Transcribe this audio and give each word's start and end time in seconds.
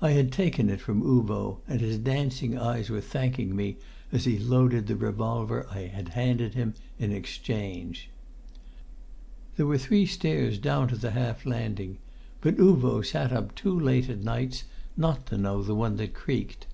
I 0.00 0.12
had 0.12 0.32
taken 0.32 0.70
it 0.70 0.80
from 0.80 1.02
Uvo, 1.02 1.58
and 1.68 1.82
his 1.82 1.98
dancing 1.98 2.56
eyes 2.56 2.88
were 2.88 3.02
thanking 3.02 3.54
me 3.54 3.76
as 4.10 4.24
he 4.24 4.38
loaded 4.38 4.86
the 4.86 4.96
revolver 4.96 5.66
I 5.70 5.80
had 5.80 6.08
handed 6.08 6.54
him 6.54 6.72
in 6.98 7.12
exchange. 7.12 8.08
There 9.58 9.66
were 9.66 9.76
three 9.76 10.06
stairs 10.06 10.56
down 10.56 10.88
to 10.88 10.96
the 10.96 11.10
half 11.10 11.44
landing, 11.44 11.98
but 12.40 12.56
Uvo 12.56 13.04
sat 13.04 13.32
up 13.32 13.54
too 13.54 13.78
late 13.78 14.08
at 14.08 14.24
nights 14.24 14.64
not 14.96 15.26
to 15.26 15.36
know 15.36 15.62
the 15.62 15.74
one 15.74 15.96
that 15.96 16.14
creaked. 16.14 16.66